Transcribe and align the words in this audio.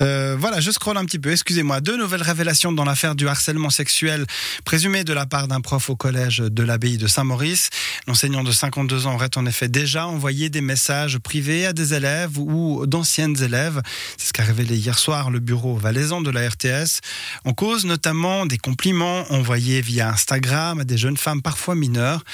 Euh, 0.00 0.36
voilà, 0.38 0.60
je 0.60 0.70
scrolle 0.70 0.96
un 0.96 1.04
petit 1.04 1.18
peu. 1.18 1.30
Excusez-moi. 1.30 1.80
Deux 1.80 1.96
nouvelles 1.96 2.22
révélations 2.22 2.72
dans 2.72 2.84
l'affaire 2.84 3.14
du 3.14 3.28
harcèlement 3.28 3.70
sexuel 3.70 4.26
présumé 4.64 5.04
de 5.04 5.12
la 5.12 5.26
part 5.26 5.48
d'un 5.48 5.60
prof 5.60 5.90
au 5.90 5.96
collège 5.96 6.38
de 6.38 6.62
l'abbaye 6.62 6.96
de 6.96 7.06
Saint-Maurice. 7.06 7.68
L'enseignant 8.06 8.42
de 8.42 8.50
52 8.50 9.06
ans 9.06 9.14
aurait 9.14 9.36
en 9.36 9.46
effet 9.46 9.68
déjà 9.68 10.06
envoyé 10.06 10.48
des 10.48 10.62
messages 10.62 11.18
privés 11.18 11.66
à 11.66 11.72
des 11.72 11.94
élèves 11.94 12.38
ou 12.38 12.86
d'anciennes 12.86 13.40
élèves. 13.42 13.82
C'est 14.16 14.28
ce 14.28 14.32
qu'a 14.32 14.44
révélé 14.44 14.76
hier 14.76 14.98
soir 14.98 15.30
le 15.30 15.40
bureau 15.40 15.76
valaisan 15.76 16.20
de 16.20 16.30
la 16.30 16.48
RTS. 16.48 17.00
En 17.44 17.52
cause 17.52 17.84
notamment 17.84 18.46
des 18.46 18.58
compliments 18.58 19.30
envoyés 19.30 19.82
via 19.82 20.08
Instagram 20.08 20.80
à 20.80 20.84
des 20.84 20.96
jeunes 20.96 21.16
femmes 21.16 21.42
parfois 21.42 21.74
mineures. 21.74 22.24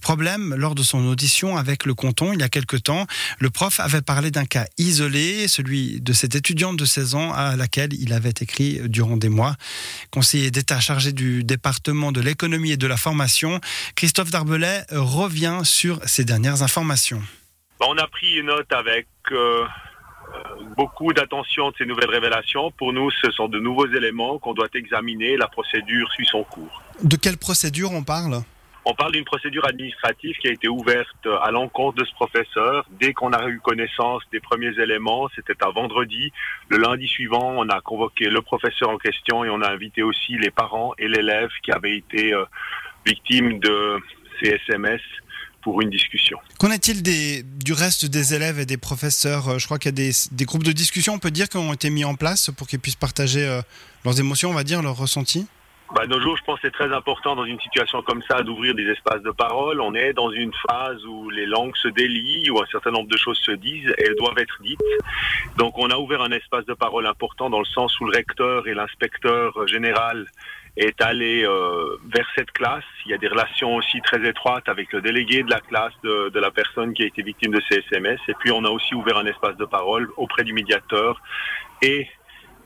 Problème, 0.00 0.54
lors 0.56 0.74
de 0.74 0.82
son 0.82 1.04
audition 1.06 1.56
avec 1.56 1.84
le 1.86 1.94
canton 1.94 2.32
il 2.32 2.40
y 2.40 2.44
a 2.44 2.48
quelque 2.48 2.76
temps, 2.76 3.06
le 3.38 3.50
prof 3.50 3.80
avait 3.80 4.02
parlé 4.02 4.30
d'un 4.30 4.44
cas 4.44 4.66
isolé, 4.78 5.48
celui 5.48 6.00
de 6.00 6.12
cette 6.12 6.34
étudiante 6.34 6.76
de 6.76 6.84
16 6.84 6.99
à 7.32 7.56
laquelle 7.56 7.92
il 7.94 8.12
avait 8.12 8.34
écrit 8.40 8.80
durant 8.88 9.16
des 9.16 9.28
mois. 9.28 9.56
Conseiller 10.10 10.50
d'État 10.50 10.80
chargé 10.80 11.12
du 11.12 11.44
département 11.44 12.12
de 12.12 12.20
l'économie 12.20 12.72
et 12.72 12.76
de 12.76 12.86
la 12.86 12.96
formation, 12.96 13.60
Christophe 13.94 14.30
Darbelay 14.30 14.84
revient 14.90 15.60
sur 15.64 16.00
ces 16.06 16.24
dernières 16.24 16.62
informations. 16.62 17.22
On 17.80 17.96
a 17.96 18.06
pris 18.06 18.42
note 18.42 18.70
avec 18.72 19.06
euh, 19.32 19.64
beaucoup 20.76 21.12
d'attention 21.12 21.70
de 21.70 21.74
ces 21.78 21.86
nouvelles 21.86 22.10
révélations. 22.10 22.70
Pour 22.72 22.92
nous, 22.92 23.10
ce 23.10 23.30
sont 23.30 23.48
de 23.48 23.58
nouveaux 23.58 23.86
éléments 23.86 24.38
qu'on 24.38 24.54
doit 24.54 24.68
examiner. 24.74 25.36
La 25.36 25.48
procédure 25.48 26.10
suit 26.12 26.26
son 26.26 26.44
cours. 26.44 26.82
De 27.02 27.16
quelle 27.16 27.38
procédure 27.38 27.92
on 27.92 28.02
parle? 28.02 28.42
On 28.86 28.94
parle 28.94 29.12
d'une 29.12 29.24
procédure 29.24 29.66
administrative 29.66 30.36
qui 30.40 30.48
a 30.48 30.52
été 30.52 30.68
ouverte 30.68 31.26
à 31.42 31.50
l'encontre 31.50 31.98
de 31.98 32.04
ce 32.04 32.12
professeur. 32.12 32.86
Dès 32.98 33.12
qu'on 33.12 33.32
a 33.32 33.46
eu 33.48 33.60
connaissance 33.60 34.22
des 34.32 34.40
premiers 34.40 34.78
éléments, 34.80 35.28
c'était 35.36 35.62
un 35.64 35.70
vendredi. 35.70 36.32
Le 36.68 36.78
lundi 36.78 37.06
suivant, 37.06 37.52
on 37.56 37.68
a 37.68 37.80
convoqué 37.82 38.30
le 38.30 38.40
professeur 38.40 38.88
en 38.88 38.96
question 38.96 39.44
et 39.44 39.50
on 39.50 39.60
a 39.60 39.68
invité 39.68 40.02
aussi 40.02 40.38
les 40.38 40.50
parents 40.50 40.94
et 40.98 41.08
l'élève 41.08 41.50
qui 41.62 41.72
avaient 41.72 41.96
été 41.96 42.32
euh, 42.32 42.44
victimes 43.04 43.58
de 43.58 43.98
ces 44.40 44.58
SMS 44.66 45.02
pour 45.62 45.82
une 45.82 45.90
discussion. 45.90 46.38
Qu'en 46.58 46.70
est-il 46.70 47.02
du 47.02 47.74
reste 47.74 48.06
des 48.06 48.34
élèves 48.34 48.60
et 48.60 48.66
des 48.66 48.78
professeurs? 48.78 49.48
Euh, 49.48 49.58
Je 49.58 49.66
crois 49.66 49.78
qu'il 49.78 49.90
y 49.90 49.94
a 49.94 50.08
des, 50.08 50.12
des 50.32 50.44
groupes 50.46 50.64
de 50.64 50.72
discussion, 50.72 51.12
on 51.12 51.18
peut 51.18 51.30
dire, 51.30 51.50
qui 51.50 51.58
ont 51.58 51.74
été 51.74 51.90
mis 51.90 52.06
en 52.06 52.14
place 52.14 52.50
pour 52.56 52.66
qu'ils 52.66 52.80
puissent 52.80 52.96
partager 52.96 53.46
euh, 53.46 53.60
leurs 54.06 54.18
émotions, 54.18 54.48
on 54.48 54.54
va 54.54 54.64
dire, 54.64 54.80
leurs 54.80 54.96
ressentis 54.96 55.46
Bah, 55.92 56.06
nos 56.06 56.20
jours, 56.20 56.36
je 56.36 56.44
pense 56.44 56.60
que 56.60 56.68
c'est 56.68 56.72
très 56.72 56.92
important 56.94 57.34
dans 57.34 57.44
une 57.44 57.58
situation 57.58 58.00
comme 58.02 58.22
ça 58.22 58.42
d'ouvrir 58.42 58.76
des 58.76 58.88
espaces 58.88 59.22
de 59.22 59.32
parole. 59.32 59.80
On 59.80 59.92
est 59.94 60.12
dans 60.12 60.30
une 60.30 60.52
phase 60.68 61.04
où 61.04 61.30
les 61.30 61.46
langues 61.46 61.74
se 61.74 61.88
délient, 61.88 62.48
où 62.50 62.60
un 62.62 62.66
certain 62.66 62.92
nombre 62.92 63.08
de 63.08 63.16
choses 63.16 63.38
se 63.38 63.50
disent 63.50 63.92
et 63.98 64.04
elles 64.04 64.14
doivent 64.14 64.38
être 64.38 64.56
dites. 64.62 64.78
Donc 65.56 65.76
on 65.78 65.90
a 65.90 65.96
ouvert 65.96 66.22
un 66.22 66.30
espace 66.30 66.64
de 66.66 66.74
parole 66.74 67.06
important 67.06 67.50
dans 67.50 67.58
le 67.58 67.64
sens 67.64 67.98
où 67.98 68.04
le 68.04 68.16
recteur 68.16 68.68
et 68.68 68.74
l'inspecteur 68.74 69.66
général 69.66 70.26
est 70.76 71.02
allé 71.02 71.44
euh, 71.44 71.96
vers 72.14 72.26
cette 72.36 72.52
classe. 72.52 72.84
Il 73.04 73.10
y 73.10 73.14
a 73.14 73.18
des 73.18 73.26
relations 73.26 73.74
aussi 73.74 74.00
très 74.00 74.24
étroites 74.28 74.68
avec 74.68 74.92
le 74.92 75.00
délégué 75.00 75.42
de 75.42 75.50
la 75.50 75.60
classe 75.60 75.92
de, 76.04 76.28
de 76.28 76.38
la 76.38 76.52
personne 76.52 76.94
qui 76.94 77.02
a 77.02 77.06
été 77.06 77.22
victime 77.22 77.50
de 77.50 77.60
ces 77.68 77.82
SMS. 77.90 78.20
Et 78.28 78.34
puis 78.34 78.52
on 78.52 78.64
a 78.64 78.70
aussi 78.70 78.94
ouvert 78.94 79.16
un 79.16 79.26
espace 79.26 79.56
de 79.56 79.64
parole 79.64 80.08
auprès 80.16 80.44
du 80.44 80.52
médiateur 80.52 81.20
et 81.82 82.08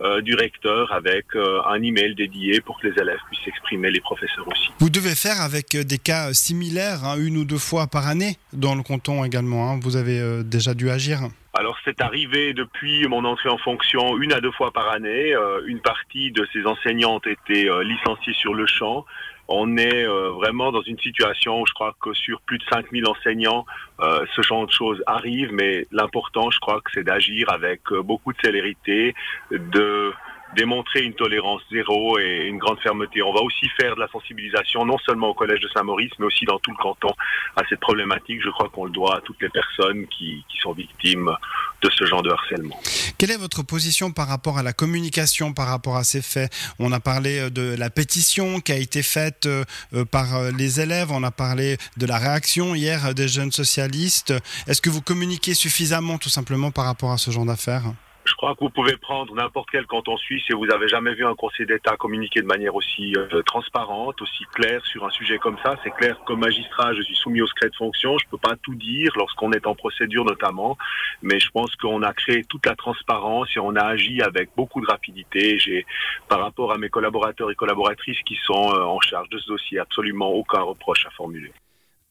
euh, 0.04 0.20
du 0.20 0.34
recteur 0.34 0.92
avec 0.92 1.26
euh, 1.34 1.60
un 1.66 1.82
email 1.82 2.14
dédié 2.14 2.60
pour 2.60 2.78
que 2.80 2.88
les 2.88 3.00
élèves 3.00 3.18
puissent 3.28 3.44
s'exprimer, 3.44 3.90
les 3.90 4.00
professeurs 4.00 4.46
aussi. 4.48 4.68
Vous 4.78 4.90
devez 4.90 5.14
faire 5.14 5.40
avec 5.40 5.74
euh, 5.74 5.84
des 5.84 5.98
cas 5.98 6.32
similaires, 6.34 7.04
hein, 7.04 7.16
une 7.18 7.36
ou 7.36 7.44
deux 7.44 7.58
fois 7.58 7.86
par 7.86 8.06
année, 8.06 8.36
dans 8.52 8.74
le 8.74 8.82
canton 8.82 9.24
également. 9.24 9.70
hein. 9.70 9.80
Vous 9.82 9.96
avez 9.96 10.42
déjà 10.44 10.74
dû 10.74 10.90
agir. 10.90 11.20
C'est 11.84 12.00
arrivé 12.00 12.54
depuis 12.54 13.06
mon 13.08 13.24
entrée 13.24 13.50
en 13.50 13.58
fonction 13.58 14.16
une 14.18 14.32
à 14.32 14.40
deux 14.40 14.52
fois 14.52 14.72
par 14.72 14.90
année. 14.90 15.34
Euh, 15.34 15.62
une 15.66 15.80
partie 15.80 16.30
de 16.30 16.46
ces 16.52 16.66
enseignants 16.66 17.16
ont 17.16 17.30
été 17.30 17.68
euh, 17.68 17.82
licenciés 17.82 18.32
sur 18.34 18.54
le 18.54 18.66
champ. 18.66 19.04
On 19.48 19.76
est 19.76 20.06
euh, 20.06 20.30
vraiment 20.30 20.72
dans 20.72 20.82
une 20.82 20.98
situation 20.98 21.60
où 21.60 21.66
je 21.66 21.74
crois 21.74 21.94
que 22.00 22.14
sur 22.14 22.40
plus 22.42 22.58
de 22.58 22.64
5000 22.72 23.06
enseignants, 23.06 23.66
euh, 24.00 24.24
ce 24.34 24.42
genre 24.42 24.66
de 24.66 24.72
choses 24.72 25.02
arrive, 25.06 25.52
mais 25.52 25.86
l'important, 25.92 26.50
je 26.50 26.58
crois 26.60 26.80
que 26.80 26.90
c'est 26.94 27.04
d'agir 27.04 27.50
avec 27.50 27.80
euh, 27.92 28.02
beaucoup 28.02 28.32
de 28.32 28.38
célérité, 28.42 29.14
de 29.50 30.12
démontrer 30.56 31.02
une 31.02 31.14
tolérance 31.14 31.60
zéro 31.70 32.18
et 32.18 32.46
une 32.46 32.58
grande 32.58 32.80
fermeté. 32.80 33.22
On 33.22 33.32
va 33.32 33.42
aussi 33.42 33.68
faire 33.80 33.96
de 33.96 34.00
la 34.00 34.08
sensibilisation, 34.08 34.86
non 34.86 34.98
seulement 34.98 35.30
au 35.30 35.34
Collège 35.34 35.60
de 35.60 35.68
Saint-Maurice, 35.68 36.12
mais 36.18 36.26
aussi 36.26 36.44
dans 36.44 36.58
tout 36.60 36.70
le 36.70 36.76
canton 36.76 37.12
à 37.56 37.64
cette 37.68 37.80
problématique. 37.80 38.40
Je 38.42 38.50
crois 38.50 38.68
qu'on 38.68 38.84
le 38.84 38.92
doit 38.92 39.16
à 39.16 39.20
toutes 39.20 39.42
les 39.42 39.48
personnes 39.48 40.06
qui, 40.06 40.44
qui 40.48 40.58
sont 40.58 40.72
victimes 40.72 41.30
de 41.84 41.90
ce 41.96 42.06
genre 42.06 42.22
de 42.22 42.30
harcèlement. 42.30 42.80
Quelle 43.18 43.30
est 43.30 43.36
votre 43.36 43.62
position 43.62 44.10
par 44.10 44.26
rapport 44.26 44.56
à 44.58 44.62
la 44.62 44.72
communication, 44.72 45.52
par 45.52 45.68
rapport 45.68 45.96
à 45.96 46.04
ces 46.04 46.22
faits? 46.22 46.50
On 46.78 46.92
a 46.92 47.00
parlé 47.00 47.38
euh, 47.38 47.50
de 47.50 47.74
la 47.78 47.90
pétition 47.90 48.60
qui 48.60 48.72
a 48.72 48.76
été 48.76 49.02
faite 49.02 49.46
euh, 49.46 49.64
euh, 49.92 50.04
par 50.04 50.50
les 50.52 50.80
élèves, 50.80 51.12
on 51.12 51.22
a 51.22 51.30
parlé 51.30 51.76
de 51.96 52.06
la 52.06 52.18
réaction 52.18 52.74
hier 52.74 53.14
des 53.14 53.28
jeunes 53.28 53.52
socialistes. 53.52 54.32
Est-ce 54.66 54.80
que 54.80 54.90
vous 54.90 55.02
communiquez 55.02 55.54
suffisamment 55.54 56.18
tout 56.18 56.30
simplement 56.30 56.70
par 56.70 56.86
rapport 56.86 57.12
à 57.12 57.18
ce 57.18 57.30
genre 57.30 57.44
d'affaires? 57.44 57.84
Je 58.34 58.36
crois 58.36 58.56
que 58.56 58.64
vous 58.64 58.70
pouvez 58.70 58.96
prendre 58.96 59.32
n'importe 59.32 59.68
quel 59.70 59.86
canton 59.86 60.16
suisse 60.16 60.42
et 60.50 60.54
vous 60.54 60.68
avez 60.68 60.88
jamais 60.88 61.14
vu 61.14 61.24
un 61.24 61.36
conseil 61.36 61.66
d'État 61.66 61.96
communiquer 61.96 62.42
de 62.42 62.46
manière 62.46 62.74
aussi 62.74 63.14
euh, 63.16 63.42
transparente, 63.42 64.20
aussi 64.20 64.42
claire 64.52 64.84
sur 64.86 65.06
un 65.06 65.10
sujet 65.10 65.38
comme 65.38 65.56
ça. 65.62 65.76
C'est 65.84 65.92
clair, 65.92 66.18
comme 66.26 66.40
magistrat, 66.40 66.94
je 66.94 67.02
suis 67.02 67.14
soumis 67.14 67.42
au 67.42 67.46
secret 67.46 67.70
de 67.70 67.76
fonction. 67.76 68.18
Je 68.18 68.26
peux 68.28 68.36
pas 68.36 68.56
tout 68.60 68.74
dire 68.74 69.12
lorsqu'on 69.14 69.52
est 69.52 69.68
en 69.68 69.76
procédure 69.76 70.24
notamment, 70.24 70.76
mais 71.22 71.38
je 71.38 71.48
pense 71.50 71.76
qu'on 71.76 72.02
a 72.02 72.12
créé 72.12 72.42
toute 72.42 72.66
la 72.66 72.74
transparence 72.74 73.56
et 73.56 73.60
on 73.60 73.76
a 73.76 73.84
agi 73.84 74.20
avec 74.20 74.50
beaucoup 74.56 74.80
de 74.80 74.86
rapidité. 74.86 75.56
J'ai, 75.60 75.86
par 76.28 76.40
rapport 76.40 76.72
à 76.72 76.76
mes 76.76 76.88
collaborateurs 76.88 77.52
et 77.52 77.54
collaboratrices 77.54 78.20
qui 78.26 78.36
sont 78.42 78.74
euh, 78.74 78.82
en 78.82 78.98
charge 79.00 79.28
de 79.28 79.38
ce 79.38 79.46
dossier, 79.46 79.78
absolument 79.78 80.30
aucun 80.30 80.62
reproche 80.62 81.06
à 81.06 81.10
formuler. 81.10 81.52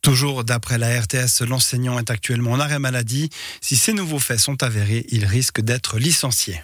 Toujours 0.03 0.43
d'après 0.43 0.77
la 0.77 0.99
RTS, 0.99 1.45
l'enseignant 1.47 1.97
est 1.97 2.11
actuellement 2.11 2.51
en 2.51 2.59
arrêt 2.59 2.77
maladie. 2.77 3.29
Si 3.61 3.77
ces 3.77 3.93
nouveaux 3.93 4.19
faits 4.19 4.37
sont 4.37 4.61
avérés, 4.61 5.05
il 5.09 5.25
risque 5.25 5.61
d'être 5.61 5.97
licencié. 5.97 6.59